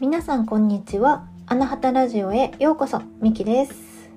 [0.00, 1.28] 皆さんこんにちは。
[1.44, 4.08] アナハタラジオへようこそ、ミキです。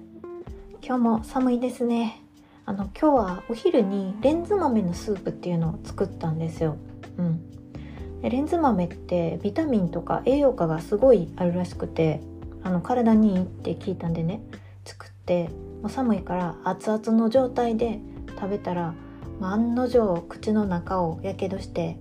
[0.81, 2.23] 今日も寒いですね。
[2.65, 6.77] あの、今日はお昼にレンズ豆のスープっていうのを作ったんですよ。
[7.17, 8.21] うん。
[8.21, 12.21] でレンズ豆ってビタミンとか栄養価がすごいあるらしくて、
[12.63, 14.41] あの、体にいいって聞いたんでね、
[14.85, 15.49] 作って、
[15.81, 17.99] もう寒いから熱々の状態で
[18.39, 18.93] 食べたら、
[19.41, 21.97] まあ、案の定口の中をやけどして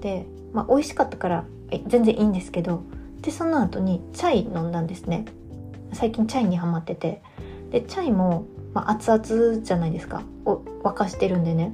[0.00, 1.44] で、まあ、美味しかったから
[1.86, 2.82] 全然いいんですけど
[3.20, 5.24] でその後にチャイ飲んだんですね。
[5.92, 7.22] 最近チャイにハマってて。
[7.70, 10.22] でチャイも、まあ、熱々じゃないですか。
[10.44, 11.72] を沸かしてるんでね。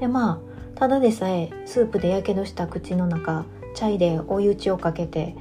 [0.00, 0.40] でま
[0.74, 3.44] あただでさえスープでやけどした口の中
[3.74, 5.36] チャイで追い打ちをかけて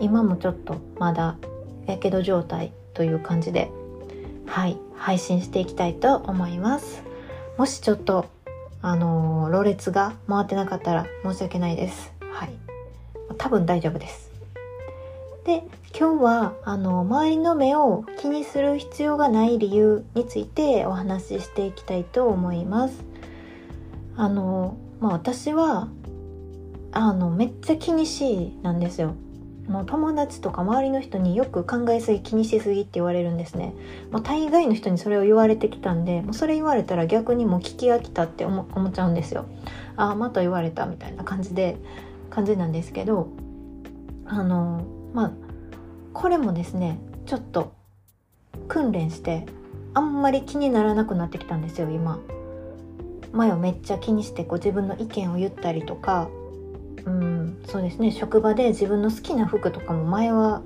[0.00, 1.36] 今もちょっとまだ
[1.86, 3.70] やけど状態という感じで
[4.46, 7.02] はい配信していきたいと思います。
[7.58, 8.26] もしちょっと
[8.82, 12.12] あの、ろれつが回ってなかったら申し訳ないです。
[12.32, 12.50] はい。
[13.38, 14.30] 多分大丈夫です。
[15.44, 15.64] で
[15.98, 23.02] 今日はあの周りの目を気にする必要がない理由についてお話ししていきたいと思います。
[24.16, 25.88] あのまあ私は
[26.92, 29.14] あのめっちゃ気にしいなんですよ。
[29.66, 33.74] もう友達とか周りの人によく考えすぎ気にしすぎって言われるんですね。
[34.10, 39.46] もう大概の人にそれを言われてきたんでもうそれ言われたら逆にもう聞き飽きたって思っちゃうんですよ。
[39.96, 41.76] ああまた言われたみたいな感じで。
[42.30, 43.28] 感じなんですけど
[44.24, 45.32] あのまあ
[46.12, 47.72] これもですねちょっと
[48.68, 49.46] 訓練して
[49.94, 52.20] あんまり気にならなくなってきたんですよ今。
[53.32, 56.28] 前をめっちゃ気にしてこう自分の意見を言ったりとか
[57.04, 60.62] うんそうですね職場で自分の好きな服とかも前は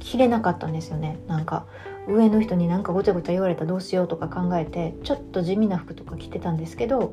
[0.00, 1.18] 着れなかったんですよね。
[1.26, 1.66] なんか
[2.06, 7.12] 上の人になんかごちゃごちゃ言われたらどうしようとか考えてちょっと地味な服とか着てたんですけど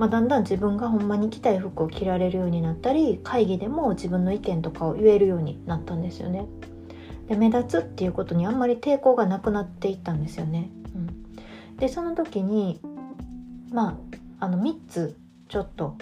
[0.00, 6.46] まあ、だんだん自分がほんまに着たい服を着られるようになったり会議でも自分の意見とかを言えるようになったんですよね。
[7.28, 10.70] で目立つっていうことにあんまり抵抗がなくなっていったんですよね。
[10.94, 12.80] うん、でその時に
[13.70, 13.98] ま
[14.40, 15.98] ああの3つちょっと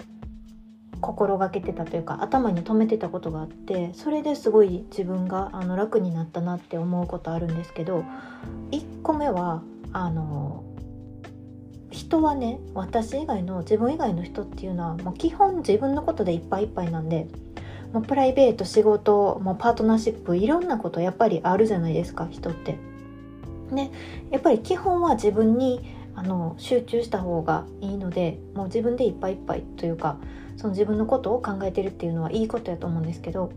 [1.01, 8.05] 心がけてたというか頭に留めてたことがあってそれですごい自分があの楽になったなって思うことあるんですけど
[8.71, 10.63] 1個目はあの
[11.99, 17.27] 人はね私以外の自分以外の人っていうのはもう基本自分のことでいっぱいいっぱいなんで
[17.91, 22.77] もうプライベート仕事もうパートナーシップいろんなことやっぱりあるじゃないですか人って。
[23.71, 23.91] ね
[24.31, 30.17] やっぱり基本は自分にあの集中した方がいいのでもう自分でいっぱいいっぱいというか
[30.57, 33.51] その自分のことを考えてるっていうのはいいことやと思うんですけど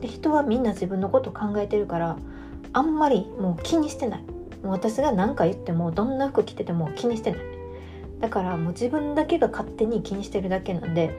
[0.00, 2.18] で人はみんな自分のこと考えてるから
[2.72, 4.24] あんまりもう気にしてない
[4.64, 7.40] もう私が何か言ってもどんな服着てても気にしてない。
[8.20, 11.14] だからもう自分だけが勝手に気にしてるだけなんで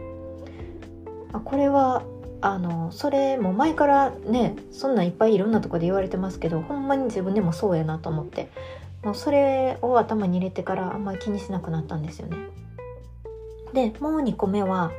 [1.44, 2.02] これは
[2.42, 8.50] あのそれも前からねそんないっぱいいろんなとこで言われてますけどほんまに自分でもそうやなと思って。
[9.06, 12.38] もうそれを頭に入れてからあんまり気にしなくなったんですよね。
[13.72, 14.92] でもう2個目は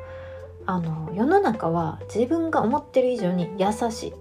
[0.64, 4.14] あの世の中は自分が思ってる以上に優しい。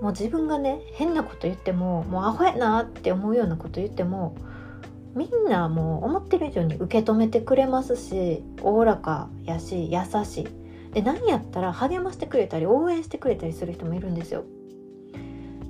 [0.00, 4.36] もう自分がね変なこと言ってももうアホやなって思うようなこと言っても
[5.14, 10.48] みんなもう思ってる以上に受け止めてくれますしおおらかやし優しい。
[10.92, 14.44] で何やったら励ましてくれたり応援してくれたりする人もいるんですよ。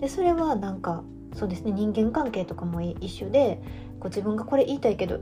[0.00, 1.02] でそれはなんか
[1.34, 3.60] そうですね人間関係とかも一緒で
[4.00, 5.18] こう自分がこれ言いたいけど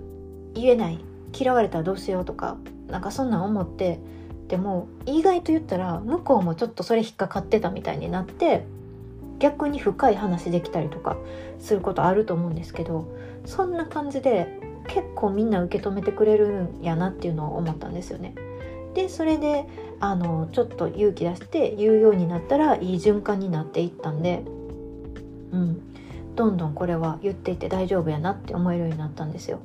[0.55, 0.99] 言えない
[1.39, 2.57] 嫌われたらどうしようとか
[2.89, 4.01] なんかそんなん思って
[4.49, 8.67] でも意外と言ったら向こうもちょっとそれ引っかかってたみたいになって
[9.39, 11.17] 逆に深い話できたりとか
[11.59, 13.07] することあると思うんですけど
[13.45, 18.35] そんな感じで結構みんな受け止めてくれるんやなっていうのを思ったんですよね。
[18.95, 19.67] でそれで
[20.01, 24.43] あのちょっと勇気出して言うようになったらいい循環になっていったんで、
[25.53, 25.83] うん、
[26.35, 29.61] どんどんこれは言っていて大丈夫やなって思えるようになったんですよ。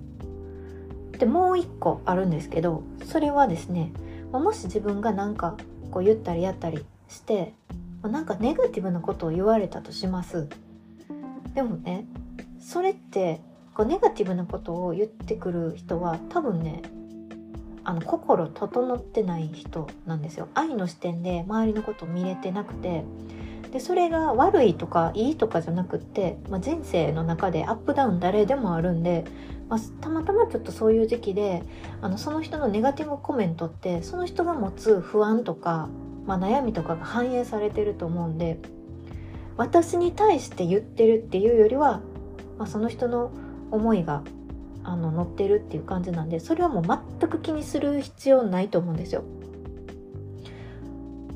[1.18, 3.94] でもう一個あるんですけどそれはですね
[4.32, 5.56] もし自分が何か
[5.92, 7.54] こう言ったりやったりして
[8.02, 10.48] まなんかネガティブなことを言われたとします。
[11.54, 12.06] でもね
[12.60, 13.42] それって
[13.74, 16.82] こうネガティブなことを言ってくる人は多分ね
[17.84, 20.48] あの心整ってない人なんですよ。
[20.54, 23.04] 愛の視点で周りのことを見れてなくて。
[23.72, 29.24] でそれが悪いとかいいとかじゃなくって、まあ、人生の中でアップダウン誰でもあるんで、
[29.70, 31.64] まあ、たまたまちょっとそういう時期で
[32.02, 35.88] あのその人のネガティブコメントってその人が持つ不安とか
[36.26, 38.60] まあ、悩みとかが反映されてると思うんで
[39.58, 42.02] 私に対して言ってるっていうよりは、
[42.58, 43.32] まあ、その人の
[43.72, 44.24] 思いが
[44.84, 46.84] あの乗ってるっていう感じなんでそれはもう
[47.20, 49.24] 全く気にする必要ないと思うんですよ。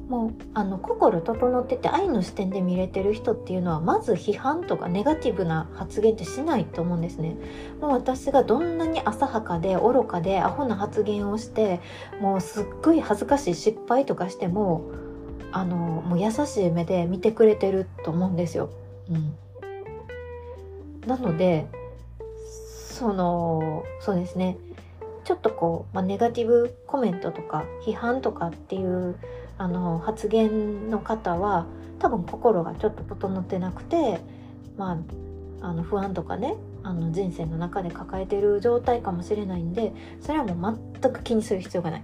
[0.07, 7.35] もうあの心整ってて愛の視点で見れてる人っていうのはまず批判とかネガティブな発言ってしないと思うんですね。
[7.81, 11.81] もう私がどんなに浅はかで愚かでアホな発言をして
[12.21, 14.91] もうすっごい恥ずかしい失敗とかしても
[15.51, 18.69] あのもう優しい目で見てくれてると思うんですよ。
[19.09, 19.35] うん、
[21.07, 21.67] なので
[22.95, 24.57] そのそうですね
[25.25, 29.17] ちょっとこう、まあ、ネガティブコメントとか批判とかっていう
[29.57, 31.65] あの発言の方は
[31.99, 34.19] 多分心がちょっと整ってなくて、
[34.77, 34.99] ま
[35.61, 42.03] あ、あの不安とかねあの人生の中で抱えてる状態かもしれないんでそれはもう全く気にする必要がない。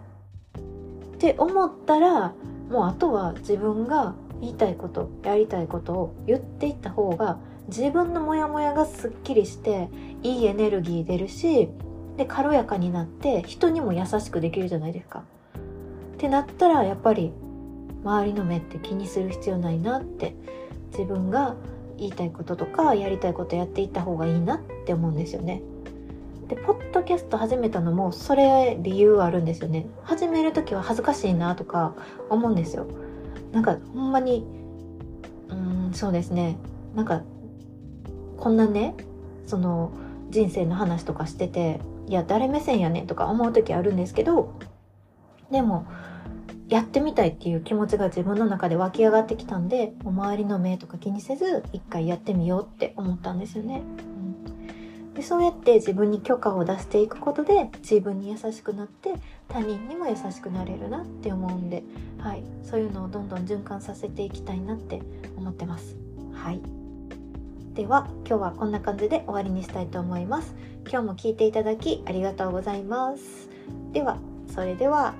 [1.15, 2.33] って思ったら
[2.69, 7.37] もうあとは自分が言いたいことやりたいことを言っていった方が
[7.67, 9.89] 自分のモヤモヤがすっきりして
[10.23, 11.69] いいエネルギー出るし
[12.21, 15.23] で軽やかになって人にも優しくできるじゃないですか。
[16.13, 17.33] ってなったらやっぱり
[18.03, 20.35] 周りの目って気にする必要ないなって
[20.91, 21.55] 自分が
[21.97, 25.63] 言いたいこととかやりたいことやっていった方がいいなって思うんですよね。
[26.47, 29.87] でポッドキャスト始めたのもそれ理由あるんですよね。
[30.03, 31.95] 始める時は恥ずかしいなとか
[32.29, 32.85] 思うんですよ。
[33.51, 34.45] なんかほんまに
[35.49, 36.55] うーんそうですね
[36.93, 37.23] なんか
[38.37, 38.93] こんなね
[39.47, 39.91] その
[40.31, 44.53] 人生の話とかしてていや誰目線やねんとか思う時あるんですけど
[45.51, 45.85] でも
[46.69, 53.81] やってみたいっていう気持ちが自分の中で湧き上がってきたんで周りの目とか気にせず一回やってみようって思ったんですよね。
[53.81, 59.15] うん、でそうやって自分に許可を出していくことで自分に優しくなって
[59.49, 61.83] 他人にも優しくなれるなって思うんで、
[62.19, 65.01] はい、そういうのをどんどん循環させていきたいなって
[65.35, 65.97] 思ってます。
[66.33, 66.80] はい
[67.75, 70.53] では今日はこんな感じで終わりにしたいと思います。
[70.89, 73.49] 今日も聞いていただきありがとうございます。
[73.93, 74.17] では
[74.53, 75.13] それでは